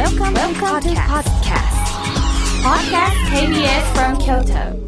[0.00, 1.76] Welcome, Welcome to podcast.
[2.64, 4.80] Podcast KBS from Kyoto.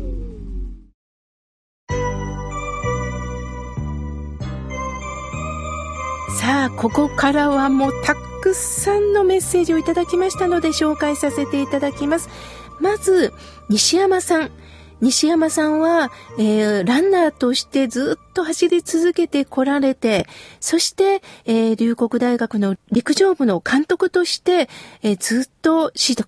[6.40, 12.30] さあ、ここからはもうたくさんのメッセージをいただきましたので紹介させていただきます。
[12.80, 13.34] まず、
[13.68, 14.50] 西山さん。
[15.02, 20.28] 西山さんは、えー、ランナーとしてずっと走り続けてこられて、
[20.60, 24.68] そして、えー、龍谷大学の陸上部の監督として、
[25.02, 26.24] えー、ずっと指導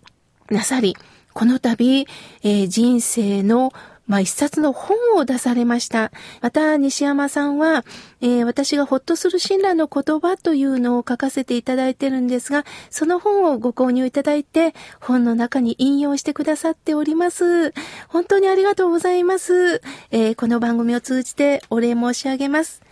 [0.51, 0.97] なさり、
[1.33, 2.07] この度、
[2.43, 3.73] えー、人生の
[4.07, 6.13] まあ、一冊の本を出されました。
[6.41, 7.85] また、西山さんは、
[8.21, 17.73] えー、私がほっとする信頼の言葉というのを書かせていただいてるんですが、その本をご購入いただいて、本の中に引用してくださっております。
[18.09, 19.81] 本当にありがとうございます。
[20.11, 22.83] えー、この番組を通じてお礼申し上げます。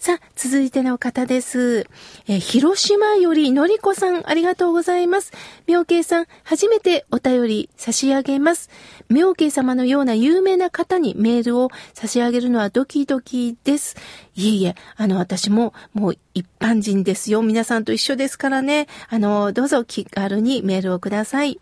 [0.00, 1.86] さあ、続いての方です。
[2.26, 5.30] え広島よりのりこさん、ありがとうございます。
[5.66, 8.70] 妙慶さん、初めてお便り差し上げます。
[9.10, 13.94] 妙慶様のような有名な方にメールを差し上げるのはドキドキです。
[14.34, 17.42] いえいえ、あの、私ももう一般人ですよ。
[17.42, 18.86] 皆さんと一緒ですからね。
[19.10, 21.60] あの、どうぞ気軽にメールをください。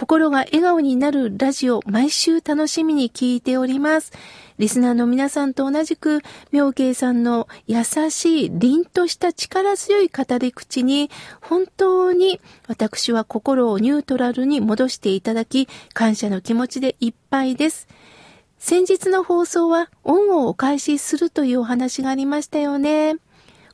[0.00, 4.12] 心が笑顔になるラジオ、毎週楽しみに聞いております。
[4.56, 11.10] リスナーの皆さんと同じく、妙慶さんの優しい凛とした力強い語り口に、
[11.42, 17.86] 本当に私は心をニュートラルに戻していただき、感謝の気持ちでいっぱいです。
[18.56, 23.16] 先日の放送は恩をお返しするというお話がありましたよね。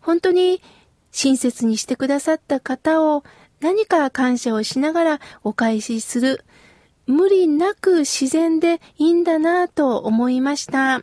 [0.01, 0.61] 本当に
[1.13, 3.23] 親切にしてくださった方を
[3.67, 6.45] 何か感謝をしながらお返しする。
[7.09, 11.03] 無理なく自然でいいんだなと思いました。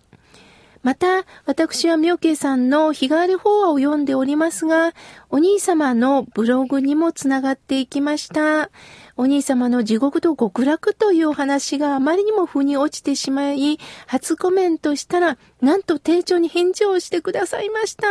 [0.83, 4.91] また、私は妙慶さんの日替わり法話を読んでおりますが、
[5.29, 8.69] お兄様のブログにもつながっていきました。
[9.15, 18.07] お兄様の地獄と極楽というお話があまりにも腑に落ちてしまい、初コメントしたら、なんと丁重に返事をしてくださいました。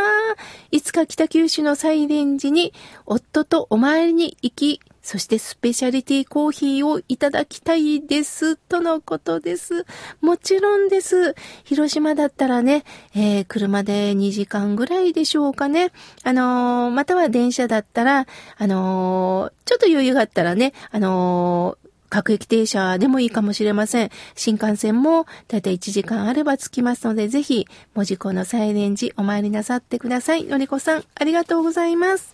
[0.71, 2.73] いつか北九州のサイレンジに、
[3.05, 9.85] 夫とお参りに行き、そしてスペシャリティコーヒーをいただきたいです、とのことです。
[10.21, 11.35] もちろんです。
[11.65, 15.91] 広島だったらね、えー、車で2時間ぐらいでしょうかね。
[16.23, 18.27] あのー、または電車だったら、
[18.57, 21.77] あのー、ちょっと余裕があったらね、あの
[22.13, 24.11] 各駅停車でもいいかもしれません。
[24.35, 30.43] 新幹線もだいたい1時間あれば着きますので、ぜひ、文字工のサイレンジお参りなさってください。
[30.43, 32.32] のりこさん、ありがとうございます。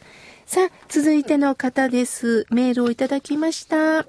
[0.49, 2.47] さあ、続いての方です。
[2.49, 4.07] メールをいただきました。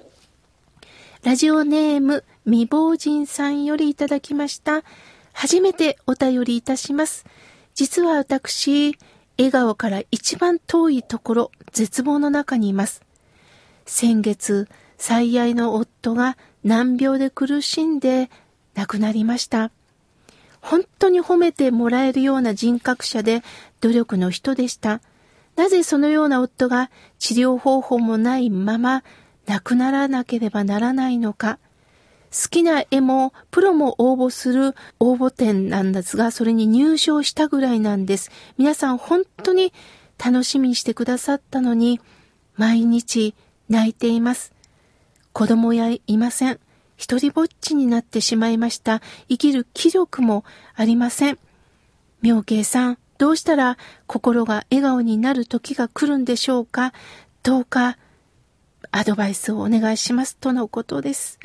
[1.21, 4.81] ラジオネーム、未亡人さんよりいただきました。
[5.33, 7.27] 初めてお便りいたします。
[7.75, 8.97] 実は私、
[9.37, 13.03] 笑顔から一番遠いところ、絶望の中にいます。
[13.85, 18.31] 先月、最愛の夫が難病で苦しんで
[18.73, 19.69] 亡くなりました。
[20.59, 23.43] 本当に褒めてもらえるような人格者で
[23.79, 25.01] 努力の人でした。
[25.55, 26.89] なぜそのような夫が
[27.19, 29.03] 治療方法もないまま
[29.45, 31.59] 亡くならなければならないのか。
[32.31, 38.31] 好きな絵もプロも応募する応募展なんですが、それに入賞したぐらいなんです。
[38.57, 39.73] 皆さん本当に
[40.17, 41.99] 楽しみにしてくださったのに、
[42.55, 43.35] 毎日
[43.69, 44.53] 泣いています。
[45.33, 46.59] 子供やいません。
[46.95, 49.01] 一人ぼっちになってしまいました。
[49.27, 50.45] 生きる気力も
[50.75, 51.39] ありません。
[52.21, 53.77] 妙慶さん、どうしたら
[54.07, 56.91] 心が笑顔になる時が来るんでしょうか？
[57.43, 57.99] どうか
[58.89, 61.37] アドバイスをお願いしますとのことです。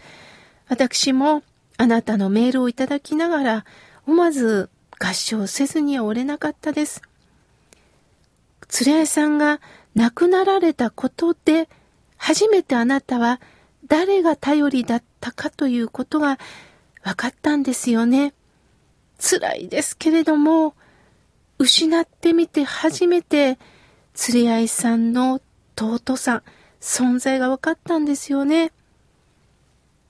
[0.69, 1.43] 私も
[1.77, 3.65] あなたのメールをいただきながら
[4.07, 7.03] 思わず合唱せずにはおれなかったです。
[8.87, 9.61] 連れ合いさんが
[9.95, 11.69] 亡くなられたことで
[12.17, 13.39] 初めてあなたは
[13.87, 16.39] 誰が頼りだったかということが
[17.03, 18.33] 分かったんですよね。
[19.21, 20.75] 辛いですけれども、
[21.59, 23.59] 失ってみて初めて、
[24.15, 25.41] 釣り合いさんの
[25.79, 26.43] 尊さ、
[26.81, 28.73] 存在が分かったんですよね。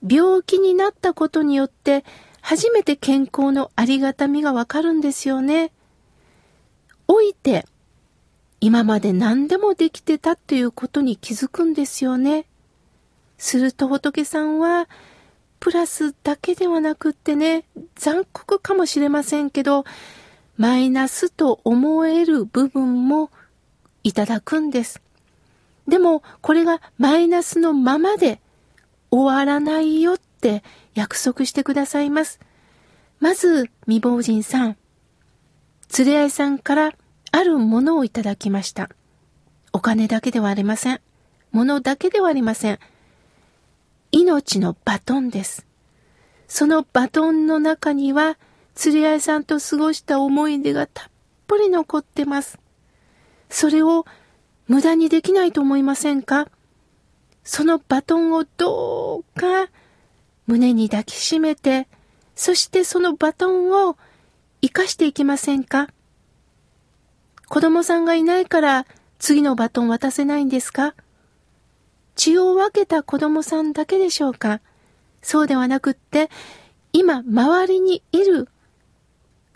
[0.06, 2.04] 病気になったことによって、
[2.40, 5.72] 初めて健康のありがたみがわかるんですよね。
[7.08, 7.66] 老いて、
[8.60, 12.46] 今まで何でもできてたということに気づくんですよね。
[13.38, 14.88] すると仏さんは、
[15.58, 17.64] プラスだけではなくってね、
[17.96, 19.84] 残酷かもしれませんけど、
[20.56, 23.30] マイナスと思える部分も
[24.02, 25.02] いただくんです。
[25.86, 28.40] でも、これがマイナスのままで
[29.10, 30.62] 終わらないよって
[30.94, 32.40] 約束してくださいます。
[33.20, 34.76] まず、未亡人さん。
[35.96, 36.92] 連れ合いさんから
[37.30, 38.90] あるものをいただきました。
[39.72, 41.00] お金だけではありません。
[41.52, 42.78] ものだけではありません。
[44.10, 45.66] 命のバトンです。
[46.48, 48.38] そのバトンの中には、
[48.76, 51.08] 釣り合いさんと過ごした思い出がたっ
[51.46, 52.58] ぷり残ってます。
[53.48, 54.04] それを
[54.68, 56.46] 無駄にできないと思いませんか？
[57.42, 59.70] そのバトンをどうか
[60.46, 61.88] 胸に抱きしめて、
[62.34, 63.96] そしてそのバトンを
[64.60, 65.88] 生かしていきませんか？
[67.48, 68.86] 子供さんがいないから
[69.18, 70.94] 次のバトン渡せないんですか？
[72.14, 74.60] 血を分けた子供さんだけでしょうか？
[75.22, 76.28] そうではなくって、
[76.92, 78.48] 今周りにいる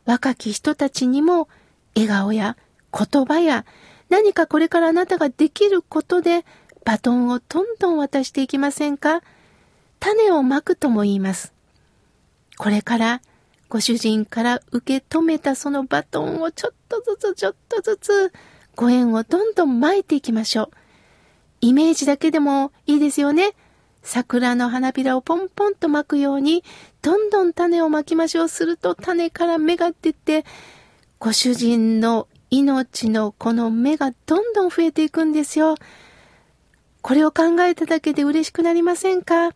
[0.05, 1.49] 若き人たちにも
[1.95, 2.57] 笑顔や
[2.93, 3.65] 言葉や
[4.09, 6.45] 何かこれからあなたができることで
[6.85, 9.23] バトンをどんどん渡していきませんか？
[10.01, 11.53] 種をまくとも言います。
[12.57, 13.23] これから
[13.69, 18.33] ご主人から受け止めたそのバトンをちょっとずつちょっとずつ
[18.75, 20.71] ご縁をどんどん巻いていきましょう。
[21.61, 23.53] イメージだけでもいいですよね？
[24.03, 26.65] 桜の花びらをポンポンと巻くように、
[27.03, 28.49] どんどん種をまきましょう。
[28.49, 30.45] すると種から芽が出て、
[31.19, 35.77] ご主人の命のこの芽がどんどん増えていくんですよ。
[37.03, 39.53] これを考えただけで嬉しくなりませんか？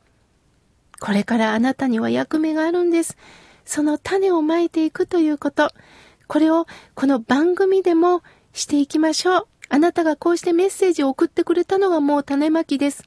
[1.00, 3.16] これからあなたには役目があるんです。
[3.64, 5.70] その種をまいていくということ。
[6.26, 9.46] これをこの番組でもしていきましょう。
[9.70, 13.04] あなたがこうしてメッセージを送ってくれたのがもう種まきです。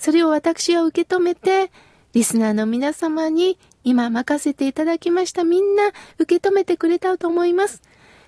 [0.00, 1.70] それを私は受け止めて、
[2.14, 7.82] リスナーの皆様に今任せていただきましたみんな受け止めてくれたと思います。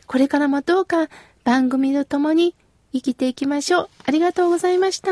[0.06, 1.08] これからもどうか
[1.44, 2.54] 番組と共に
[2.92, 3.88] 生きていきましょう。
[4.04, 5.10] ありがとうございました。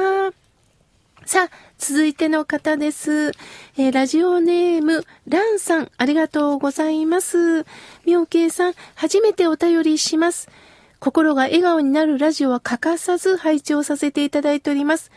[1.24, 3.30] さあ、続いての方です。
[3.78, 7.64] えー、ラジオネーム、ランさん、ありがとうございます。
[8.04, 10.50] みょうけいさん、初めてお便りします。
[10.98, 15.10] 心が笑顔になるラジオは欠かさず拝聴させていただいております。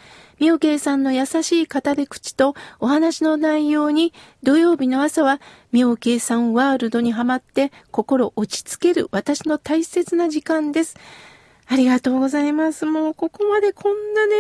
[0.44, 4.12] みおけいさんの優しい語り口とお話の内容に
[4.44, 5.40] 土曜日の朝は
[5.72, 10.98] みおけいさんワールドにはまって心落ち着ける私の大切な時間です。
[11.66, 12.86] ありがとうございます。
[12.86, 14.36] もうここまでこんなね、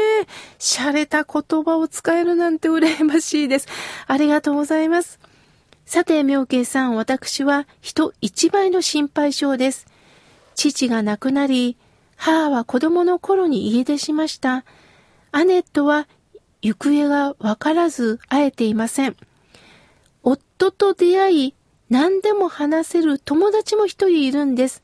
[0.59, 3.69] 洒落た言葉を使えるなんて羨ましいです。
[4.05, 5.21] ありがとうございます。
[5.85, 9.87] さて、妙慶さん、私は人一倍の心配性です。
[10.55, 11.77] 父が亡くなり、
[12.17, 14.65] 母は子供の頃に家出しました。
[15.35, 16.07] アネットは
[16.61, 19.15] 行方がわからず会えていません。
[20.21, 21.55] 夫と出会い、
[21.89, 24.83] 何でも話せる友達も一人いるんです。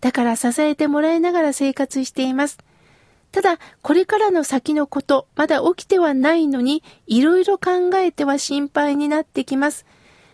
[0.00, 2.56] だから支えてもらいながら生活しています。
[3.32, 9.84] ただ、これからの先のこと、まだ起きてはないのに、いろいろ考えては心配になってきます。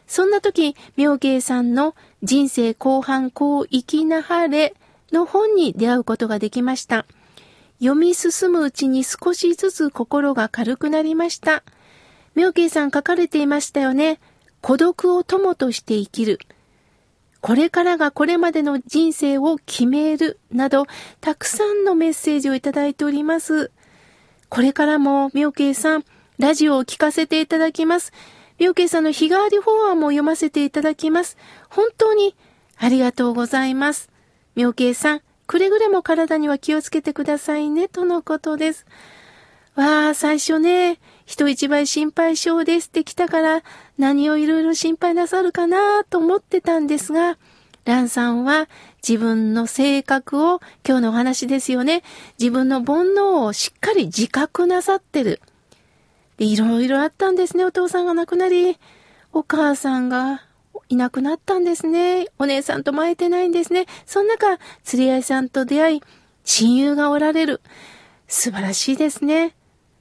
[0.07, 4.77] そんな時、妙慶さんの人生後半こう生きなはれ
[5.11, 7.07] の本に出会うことができました。
[7.79, 11.63] 読み進むうちに少しずつ心が軽くなりました。
[12.35, 14.21] 妙慶さん書かれていましたよね。
[14.61, 16.39] 孤独を友として生きる。
[17.41, 20.87] これからがこれまでの人生を決めるなど、
[21.21, 23.71] たくさんのメッセージをいただいております。
[24.49, 26.05] これからも妙慶さん、
[26.39, 28.13] ラジオを聞かせていただきます。
[28.59, 31.37] 妙慶さんの日替わり法案も読ませていただきます。
[31.69, 32.35] 本当に
[32.77, 34.11] ありがとうございます。
[34.57, 38.85] 妙慶さん、くれぐれも体には気をつけてくださいね、とのことです。
[39.77, 43.63] わあ、最初ね、人一倍心配性ですって来たから、
[43.97, 47.39] 何をいろいろ心配なさるかなと思ってたんですが、
[47.87, 48.69] ランさんは
[49.03, 52.03] 自分の性格を、今日のお話ですよね、
[52.39, 55.41] 自分の煩悩をしっかり自覚なさってる。
[56.37, 57.65] いろいろあったんですね。
[57.65, 58.79] お父さんが亡くなり、
[59.33, 60.43] お母さんが
[60.89, 62.29] いなくなったんですね。
[62.39, 63.87] お姉さんとも会えてないんですね。
[64.07, 66.03] その中、釣り合いさんと出会い、
[66.45, 67.61] 親友がおられる。
[68.27, 69.55] 素晴らしいですね。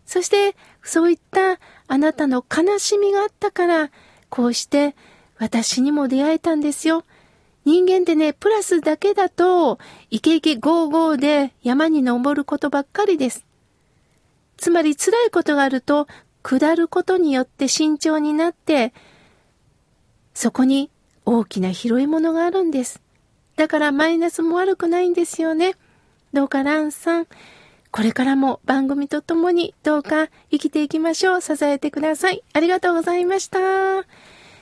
[0.05, 3.91] そして、そういったあなたの悲しみがあったから、
[4.29, 4.95] こうして
[5.37, 7.03] 私にも出会えたんですよ。
[7.65, 9.77] 人間ってね、プラスだけだと、
[10.09, 13.45] イケイケゴーゴーで山に登ることばっかりです。
[14.55, 16.07] つまり辛いことがあると、
[16.43, 18.93] 下ることによって慎重になって、
[20.37, 20.91] そこに
[21.25, 23.01] 大きな広いものがあるんです。
[23.55, 25.73] だからマイナスも悪くないんですよね。
[26.31, 27.27] どうかランさん、
[27.89, 31.41] これからも番組とともにどうか生きていきましょう。
[31.41, 32.43] 支えてください。
[32.53, 33.59] ありがとうございました。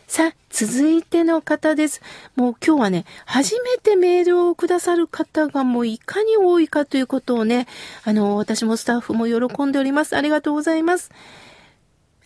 [0.07, 2.01] さあ、続いての方です。
[2.37, 7.67] もう今日はね、初めてメールをくださる方がもういかに多いかということをね、
[8.05, 10.15] あの、私もスタッフも喜んでおります。
[10.15, 11.11] ありがとうございます。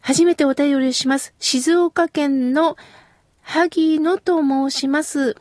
[0.02, 1.34] 初めてお便りします。
[1.40, 2.78] 静岡県の
[3.52, 5.36] 萩野と申します。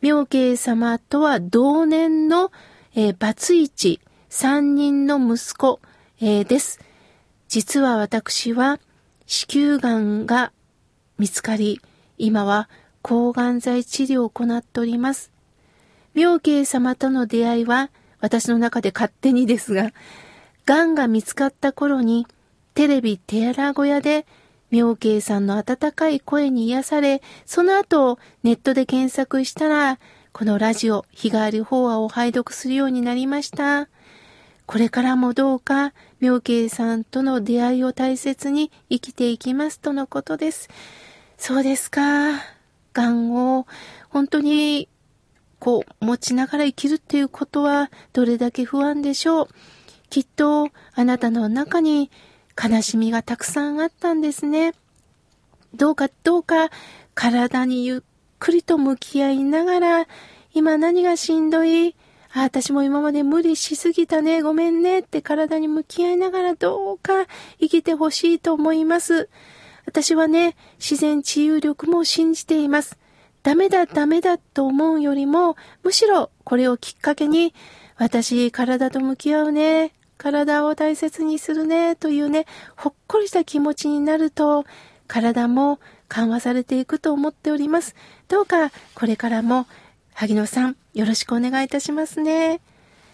[0.00, 2.50] 妙慶様とは同年の、
[2.96, 5.78] えー、バツイチ、三人の息子、
[6.20, 6.80] えー、です。
[7.46, 8.80] 実は私は
[9.26, 10.50] 子宮がんが
[11.18, 11.80] 見つかり、
[12.18, 12.68] 今は
[13.00, 15.30] 抗がん剤治療を行っております。
[16.14, 19.92] 妙慶様との出会いは私の中で勝手にですが、
[20.64, 22.26] がんが見つかった頃に
[22.74, 24.26] テレビテアラ小屋で
[24.70, 29.98] 妙慶さんの温かい声に癒され、その後ネットで検索したら、
[30.32, 33.88] このラジオ、日替わり法話を拝読するようになりました。
[34.66, 40.68] これからもどうか、妙慶さんとの出会いを大切に生きていきますとのことです。
[41.38, 42.32] そうですか。
[42.92, 43.66] がんを
[44.08, 44.88] 本当に
[45.58, 49.48] こう持ちながら生きるっていうことはどれだけ不安でしょう。
[50.10, 52.10] きっとあなたの中に
[52.62, 54.72] 悲しみがたくさんあったんですね。
[55.74, 56.70] どうかどうか
[57.14, 58.00] 体にゆっ
[58.38, 60.06] くりと向き合いながら
[60.54, 61.94] 今何がしんどい？
[62.32, 67.26] あ、私も今まで無理しすぎたね、ごめんねって体に向き合いながらどうか
[67.60, 69.28] 生きてほしいと思います。
[69.86, 72.98] 私はね、自然治癒力も信じています。
[73.42, 77.54] ダメだダメだと思うよりも、むしろこれをきっかけに、
[77.96, 82.46] 私体と向き合うね、体を大切にするね、というね、
[82.76, 84.64] ほっこりした気持ちになると、
[85.06, 87.94] 体も緩和されていくと思っております。
[88.28, 89.66] どうかこれからも
[90.14, 92.60] 萩野さん、よろしくお願いいたしますね。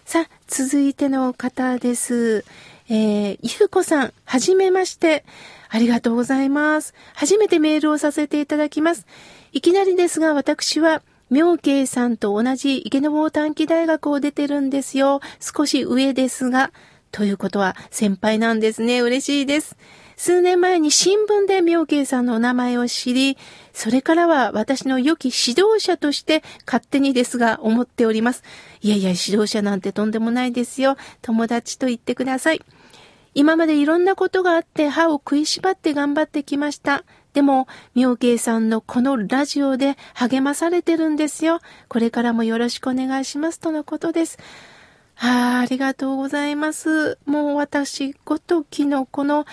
[0.05, 2.45] さあ、続いての方です。
[2.89, 5.25] えー、ゆうこさん、はじめまして。
[5.69, 6.93] ありがとうございます。
[7.15, 9.07] 初めてメールをさせていただきます。
[9.53, 15.19] いきなりですが、私は、妙慶さんと同じ池坊短期大学を出てるんですよ。
[15.39, 16.71] 少し上ですが。
[17.13, 19.01] ということは、先輩なんですね。
[19.01, 19.77] 嬉しいです。
[20.17, 23.37] 数年前に新聞で妙慶さんのお名前を知り、
[23.71, 28.43] それからは私の良き指導者として勝手にですが思っております。
[28.81, 30.97] いやいや、指導者なんてとんでもないですよ。
[31.21, 32.61] 友達と言ってください。
[33.35, 37.03] 今までいろんなことがあって歯を食いしばって頑張ってきました。
[37.33, 41.59] でも、妙慶さんのこのラジオで励まされてるんですよ。
[41.89, 44.39] これからもよろしくお願いしますとのことです。
[45.17, 47.17] ああ、りがとうございます。
[47.25, 49.45] もう私ごときのこの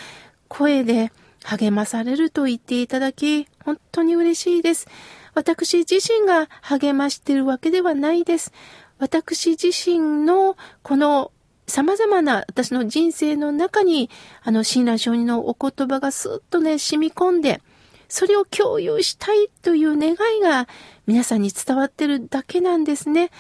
[0.49, 1.13] 声で
[1.45, 4.87] 励まされると言っていただき、本当に嬉しいです。
[5.35, 8.53] 私自身が励ましているわけではないです。
[8.99, 11.33] 私自身のこの
[11.67, 14.11] 様々な私の人生の中に、
[14.43, 17.63] あの、親鸞上人のお言葉がスーッとね、染み込んで、
[18.09, 20.69] それを共有したいという願いが
[21.07, 23.31] 皆さんに伝わってるだけなんですね。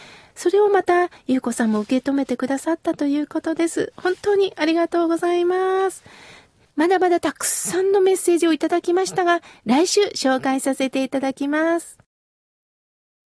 [0.41, 3.93] それをまた、ゆうこさんも受け止めてくださったということです。
[3.95, 6.03] 本当にありがとうございます。
[6.77, 12.00] まだまだたくさんのメッセージをいただきましたが、来週紹介させていただきます。